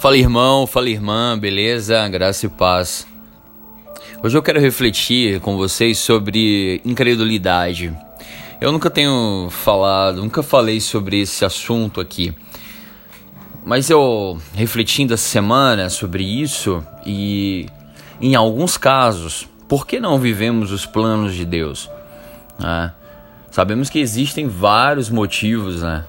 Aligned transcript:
Fala 0.00 0.16
irmão, 0.16 0.64
fala 0.64 0.88
irmã, 0.88 1.36
beleza? 1.36 2.08
Graça 2.08 2.46
e 2.46 2.48
paz. 2.48 3.04
Hoje 4.22 4.38
eu 4.38 4.42
quero 4.44 4.60
refletir 4.60 5.40
com 5.40 5.56
vocês 5.56 5.98
sobre 5.98 6.80
incredulidade. 6.84 7.92
Eu 8.60 8.70
nunca 8.70 8.90
tenho 8.90 9.48
falado, 9.50 10.22
nunca 10.22 10.40
falei 10.40 10.80
sobre 10.80 11.22
esse 11.22 11.44
assunto 11.44 12.00
aqui. 12.00 12.32
Mas 13.66 13.90
eu 13.90 14.40
refletindo 14.54 15.14
essa 15.14 15.28
semana 15.28 15.90
sobre 15.90 16.22
isso 16.22 16.80
e 17.04 17.66
em 18.20 18.36
alguns 18.36 18.76
casos, 18.76 19.48
por 19.66 19.84
que 19.84 19.98
não 19.98 20.16
vivemos 20.16 20.70
os 20.70 20.86
planos 20.86 21.34
de 21.34 21.44
Deus? 21.44 21.90
Né? 22.56 22.92
Sabemos 23.50 23.90
que 23.90 23.98
existem 23.98 24.46
vários 24.46 25.10
motivos, 25.10 25.82
né? 25.82 26.04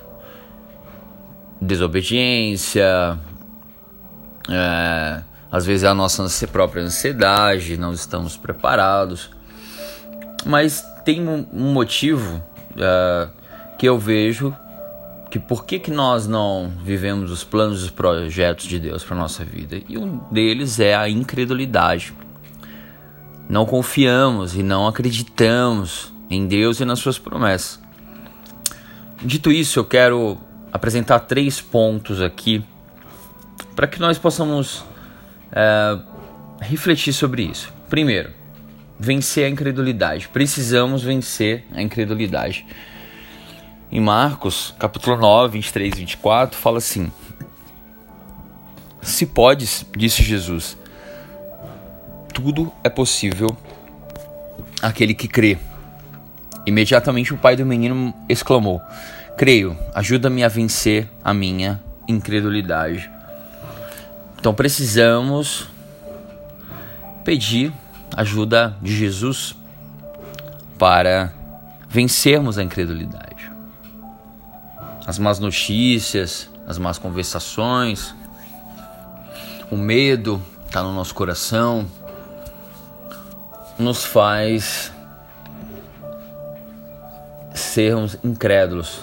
Desobediência, 1.59 3.19
é, 4.49 5.21
às 5.51 5.65
vezes 5.65 5.83
é 5.83 5.87
a 5.87 5.93
nossa 5.93 6.47
própria 6.47 6.83
ansiedade, 6.83 7.77
não 7.77 7.93
estamos 7.93 8.37
preparados. 8.37 9.29
Mas 10.45 10.85
tem 11.03 11.27
um, 11.27 11.45
motivo 11.51 12.41
é, 12.77 13.27
que 13.77 13.87
eu 13.87 13.97
vejo 13.97 14.55
que 15.29 15.37
por 15.37 15.65
que, 15.65 15.77
que 15.77 15.91
nós 15.91 16.27
não 16.27 16.71
vivemos 16.83 17.29
os 17.29 17.43
planos 17.43 17.81
e 17.81 17.85
os 17.85 17.91
projetos 17.91 18.65
de 18.65 18.79
Deus 18.79 19.03
para 19.03 19.15
nossa 19.15 19.45
vida? 19.45 19.79
E 19.87 19.97
um 19.97 20.17
deles 20.31 20.79
é 20.79 20.95
a 20.95 21.07
incredulidade. 21.07 22.13
Não 23.47 23.65
confiamos 23.65 24.55
e 24.55 24.63
não 24.63 24.87
acreditamos 24.87 26.13
em 26.29 26.47
Deus 26.47 26.79
e 26.79 26.85
nas 26.85 26.99
suas 26.99 27.19
promessas. 27.19 27.79
Dito 29.21 29.51
isso, 29.51 29.79
eu 29.79 29.85
quero 29.85 30.37
apresentar 30.71 31.19
três 31.19 31.59
pontos 31.59 32.21
aqui 32.21 32.63
para 33.79 33.87
que 33.87 33.97
nós 33.97 34.17
possamos 34.17 34.83
é, 35.53 35.97
refletir 36.59 37.13
sobre 37.13 37.43
isso. 37.43 37.71
Primeiro, 37.89 38.29
vencer 38.99 39.45
a 39.45 39.49
incredulidade. 39.49 40.27
Precisamos 40.27 41.01
vencer 41.01 41.63
a 41.73 41.81
incredulidade. 41.81 42.65
Em 43.89 44.01
Marcos, 44.01 44.75
capítulo 44.77 45.15
9, 45.15 45.53
23 45.53 45.93
e 45.93 45.97
24, 45.97 46.59
fala 46.59 46.79
assim: 46.79 47.09
Se 49.01 49.25
podes, 49.25 49.85
disse 49.95 50.23
Jesus, 50.23 50.77
tudo 52.33 52.73
é 52.83 52.89
possível 52.89 53.55
aquele 54.81 55.13
que 55.13 55.29
crê. 55.29 55.57
Imediatamente 56.65 57.33
o 57.33 57.37
pai 57.37 57.55
do 57.55 57.65
menino 57.65 58.13
exclamou: 58.27 58.81
Creio, 59.37 59.77
ajuda-me 59.95 60.43
a 60.43 60.49
vencer 60.49 61.07
a 61.23 61.33
minha 61.33 61.81
incredulidade. 62.09 63.18
Então 64.39 64.53
precisamos 64.53 65.67
pedir 67.25 67.73
ajuda 68.15 68.75
de 68.81 68.95
Jesus 68.95 69.53
para 70.77 71.33
vencermos 71.89 72.57
a 72.57 72.63
incredulidade. 72.63 73.51
As 75.05 75.19
más 75.19 75.39
notícias, 75.39 76.49
as 76.65 76.77
más 76.77 76.97
conversações, 76.97 78.15
o 79.69 79.75
medo 79.75 80.41
está 80.65 80.81
no 80.83 80.93
nosso 80.93 81.13
coração, 81.13 81.85
nos 83.77 84.05
faz 84.05 84.93
sermos 87.53 88.17
incrédulos. 88.23 89.01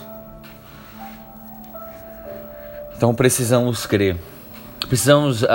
Então 2.97 3.15
precisamos 3.15 3.85
crer. 3.85 4.17
Precisamos 4.89 5.43
uh, 5.43 5.47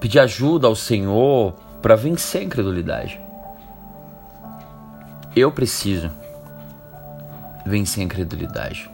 pedir 0.00 0.18
ajuda 0.18 0.66
ao 0.66 0.76
Senhor 0.76 1.54
para 1.80 1.96
vencer 1.96 2.42
a 2.42 2.44
incredulidade. 2.44 3.18
Eu 5.34 5.50
preciso 5.50 6.10
vencer 7.64 8.02
a 8.02 8.04
incredulidade. 8.04 8.90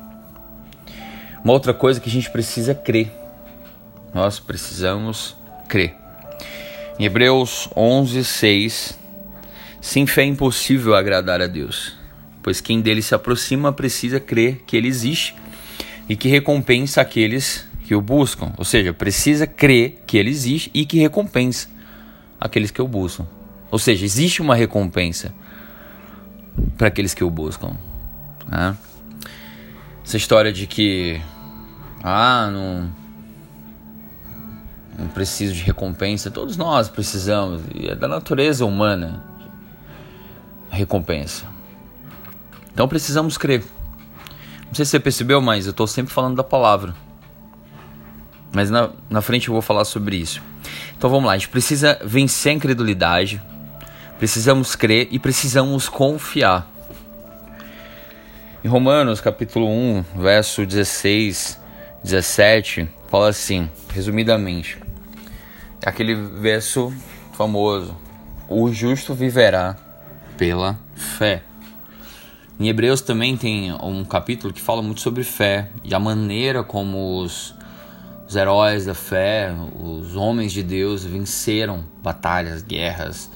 Uma 1.42 1.52
outra 1.52 1.74
coisa 1.74 2.00
que 2.00 2.08
a 2.08 2.12
gente 2.12 2.30
precisa 2.30 2.72
é 2.72 2.74
crer. 2.74 3.12
Nós 4.14 4.38
precisamos 4.38 5.36
crer. 5.68 5.96
Em 6.98 7.04
Hebreus 7.04 7.68
11, 7.76 8.24
6, 8.24 8.98
sem 9.80 10.06
fé 10.06 10.22
é 10.22 10.26
impossível 10.26 10.94
agradar 10.94 11.42
a 11.42 11.46
Deus, 11.46 11.92
pois 12.42 12.60
quem 12.60 12.80
dele 12.80 13.02
se 13.02 13.14
aproxima 13.14 13.72
precisa 13.72 14.18
crer 14.18 14.62
que 14.66 14.76
ele 14.76 14.88
existe 14.88 15.36
e 16.08 16.16
que 16.16 16.28
recompensa 16.28 17.00
aqueles 17.00 17.66
que 17.86 17.94
o 17.94 18.00
buscam. 18.00 18.52
Ou 18.58 18.64
seja, 18.64 18.92
precisa 18.92 19.46
crer 19.46 20.02
que 20.06 20.18
ele 20.18 20.28
existe 20.28 20.70
e 20.74 20.84
que 20.84 20.98
recompensa 20.98 21.68
aqueles 22.40 22.70
que 22.70 22.82
o 22.82 22.88
buscam. 22.88 23.26
Ou 23.70 23.78
seja, 23.78 24.04
existe 24.04 24.42
uma 24.42 24.54
recompensa 24.54 25.32
para 26.76 26.88
aqueles 26.88 27.14
que 27.14 27.22
o 27.22 27.30
buscam. 27.30 27.76
Né? 28.48 28.76
Essa 30.04 30.16
história 30.16 30.52
de 30.52 30.66
que 30.66 31.20
ah, 32.02 32.50
não, 32.52 32.90
não 34.98 35.08
preciso 35.08 35.54
de 35.54 35.62
recompensa, 35.62 36.30
todos 36.30 36.56
nós 36.56 36.88
precisamos, 36.88 37.62
e 37.74 37.88
é 37.88 37.94
da 37.94 38.08
natureza 38.08 38.64
humana 38.64 39.22
a 40.70 40.74
recompensa. 40.74 41.46
Então 42.72 42.88
precisamos 42.88 43.38
crer. 43.38 43.64
Não 44.66 44.74
sei 44.74 44.84
se 44.84 44.90
você 44.90 45.00
percebeu, 45.00 45.40
mas 45.40 45.66
eu 45.66 45.70
estou 45.70 45.86
sempre 45.86 46.12
falando 46.12 46.36
da 46.36 46.44
palavra. 46.44 47.05
Mas 48.56 48.70
na, 48.70 48.88
na 49.10 49.20
frente 49.20 49.48
eu 49.48 49.52
vou 49.52 49.60
falar 49.60 49.84
sobre 49.84 50.16
isso. 50.16 50.40
Então 50.96 51.10
vamos 51.10 51.26
lá, 51.26 51.32
a 51.32 51.36
gente 51.36 51.50
precisa 51.50 52.00
vencer 52.02 52.52
a 52.52 52.54
incredulidade, 52.54 53.38
precisamos 54.18 54.74
crer 54.74 55.08
e 55.10 55.18
precisamos 55.18 55.90
confiar. 55.90 56.66
Em 58.64 58.68
Romanos 58.68 59.20
capítulo 59.20 59.68
1, 59.68 60.04
verso 60.16 60.64
16, 60.64 61.60
17, 62.02 62.88
fala 63.08 63.28
assim, 63.28 63.68
resumidamente, 63.92 64.78
é 65.82 65.90
aquele 65.90 66.14
verso 66.14 66.90
famoso: 67.34 67.94
O 68.48 68.72
justo 68.72 69.12
viverá 69.12 69.76
pela 70.38 70.78
fé. 70.94 71.42
Em 72.58 72.70
Hebreus 72.70 73.02
também 73.02 73.36
tem 73.36 73.70
um 73.82 74.02
capítulo 74.02 74.50
que 74.50 74.62
fala 74.62 74.80
muito 74.80 75.02
sobre 75.02 75.24
fé 75.24 75.68
e 75.84 75.94
a 75.94 76.00
maneira 76.00 76.64
como 76.64 77.20
os 77.20 77.54
os 78.28 78.34
heróis 78.34 78.86
da 78.86 78.94
fé, 78.94 79.54
os 79.78 80.16
homens 80.16 80.52
de 80.52 80.62
Deus 80.62 81.04
venceram 81.04 81.84
batalhas, 82.02 82.62
guerras, 82.62 83.30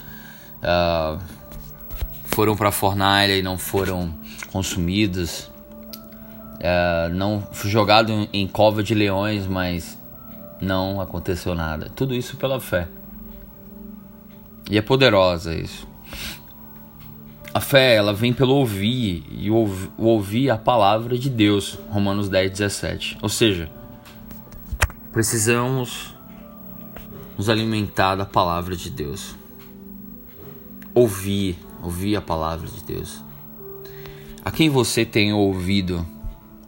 uh, 0.62 1.20
foram 2.24 2.56
para 2.56 2.70
a 2.70 2.72
fornalha 2.72 3.36
e 3.36 3.42
não 3.42 3.56
foram 3.56 4.12
consumidos, 4.50 5.50
uh, 6.56 7.08
não 7.12 7.46
jogado 7.64 8.28
em 8.32 8.48
cova 8.48 8.82
de 8.82 8.94
leões, 8.94 9.46
mas 9.46 9.96
não 10.60 11.00
aconteceu 11.00 11.54
nada. 11.54 11.88
Tudo 11.94 12.14
isso 12.14 12.36
pela 12.36 12.58
fé. 12.58 12.88
E 14.68 14.76
é 14.76 14.82
poderosa 14.82 15.54
isso. 15.54 15.88
A 17.52 17.60
fé, 17.60 17.96
ela 17.96 18.12
vem 18.12 18.32
pelo 18.32 18.54
ouvir, 18.54 19.24
e 19.30 19.50
ouvir 19.50 20.50
a 20.50 20.56
palavra 20.56 21.18
de 21.18 21.28
Deus, 21.28 21.78
Romanos 21.90 22.28
10, 22.28 22.50
17. 22.52 23.18
Ou 23.20 23.28
seja, 23.28 23.68
Precisamos 25.12 26.15
nos 27.37 27.48
alimentar 27.48 28.15
da 28.15 28.25
palavra 28.25 28.76
de 28.76 28.88
Deus. 28.88 29.34
Ouvir, 30.94 31.59
ouvir 31.82 32.15
a 32.16 32.21
palavra 32.21 32.69
de 32.69 32.84
Deus. 32.84 33.22
A 34.44 34.50
quem 34.50 34.71
você 34.71 35.04
tem 35.04 35.32
ouvido? 35.32 36.06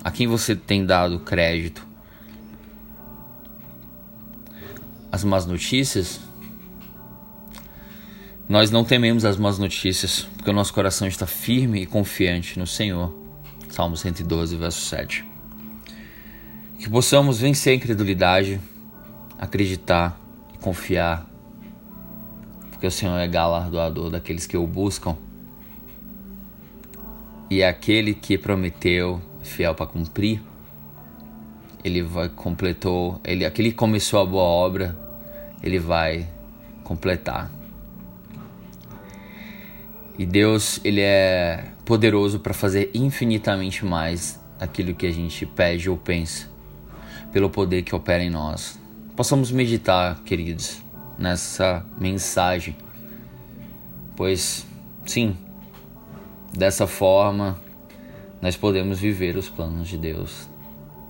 A 0.03 0.11
quem 0.11 0.27
você 0.27 0.57
tem 0.57 0.85
dado 0.85 1.21
crédito? 1.21 1.87
As 5.11 5.23
más 5.23 5.47
notícias? 5.47 6.21
Nós 8.49 8.71
não 8.71 8.85
tememos 8.85 9.25
as 9.25 9.37
más 9.37 9.59
notícias, 9.59 10.27
porque 10.37 10.51
o 10.51 10.53
nosso 10.53 10.75
coração 10.75 11.07
está 11.07 11.27
firme 11.27 11.83
e 11.83 11.87
confiante 11.87 12.59
no 12.59 12.67
Senhor. 12.67 13.15
Salmo 13.69 13.97
112, 13.97 14.57
verso 14.57 14.81
7. 14.81 15.32
Que 16.83 16.91
possamos 16.91 17.39
vencer 17.39 17.75
a 17.75 17.77
incredulidade, 17.77 18.61
acreditar 19.39 20.21
e 20.53 20.59
confiar, 20.59 21.25
porque 22.73 22.85
o 22.85 22.91
Senhor 22.91 23.17
é 23.19 23.29
galardoador 23.29 24.11
daqueles 24.11 24.49
que 24.49 24.57
o 24.57 24.67
buscam. 24.67 25.17
E 27.49 27.63
é 27.63 27.69
aquele 27.69 28.15
que 28.15 28.37
prometeu, 28.37 29.23
fiel 29.45 29.77
para 29.77 29.87
cumprir, 29.87 30.43
ele 31.85 32.03
vai 32.03 32.29
completou, 32.29 33.21
ele 33.23 33.45
aquele 33.45 33.71
que 33.71 33.77
começou 33.77 34.21
a 34.21 34.27
boa 34.27 34.43
obra, 34.43 34.99
ele 35.63 35.79
vai 35.79 36.27
completar. 36.83 37.49
E 40.19 40.27
Deus, 40.27 40.81
ele 40.83 41.01
é 41.01 41.65
poderoso 41.85 42.41
para 42.41 42.53
fazer 42.53 42.91
infinitamente 42.93 43.85
mais 43.85 44.41
aquilo 44.59 44.93
que 44.97 45.07
a 45.07 45.13
gente 45.13 45.47
pede 45.47 45.89
ou 45.89 45.97
pensa 45.97 46.52
pelo 47.33 47.51
poder 47.51 47.83
que 47.83 47.95
opera 47.95 48.23
em 48.23 48.31
nós. 48.31 48.79
Possamos 49.17 49.51
meditar, 49.51 50.21
queridos, 50.23 50.83
nessa 51.19 51.85
mensagem, 51.99 52.77
pois, 54.17 54.67
sim, 55.05 55.37
dessa 56.53 56.87
forma 56.87 57.59
nós 58.41 58.57
podemos 58.57 58.99
viver 58.99 59.37
os 59.37 59.49
planos 59.49 59.89
de 59.89 59.97
Deus 59.97 60.49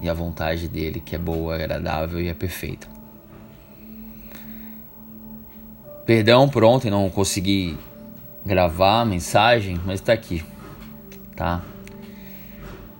e 0.00 0.08
a 0.08 0.14
vontade 0.14 0.68
dele, 0.68 1.00
que 1.00 1.14
é 1.14 1.18
boa, 1.18 1.54
agradável 1.54 2.20
e 2.20 2.28
é 2.28 2.34
perfeita. 2.34 2.86
Perdão 6.04 6.48
por 6.48 6.64
ontem 6.64 6.90
não 6.90 7.08
consegui 7.08 7.78
gravar 8.44 9.02
a 9.02 9.04
mensagem, 9.04 9.80
mas 9.86 10.00
está 10.00 10.12
aqui, 10.12 10.44
tá? 11.36 11.62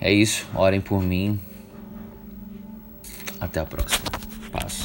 É 0.00 0.12
isso, 0.12 0.48
orem 0.54 0.80
por 0.80 1.02
mim. 1.02 1.38
Até 3.42 3.58
a 3.58 3.66
próxima. 3.66 4.06
Paz. 4.52 4.81